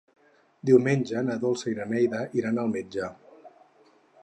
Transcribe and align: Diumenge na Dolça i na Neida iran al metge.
Diumenge 0.69 1.21
na 1.27 1.35
Dolça 1.43 1.69
i 1.73 1.77
na 1.81 1.87
Neida 1.93 2.23
iran 2.41 2.59
al 2.65 2.73
metge. 2.75 3.13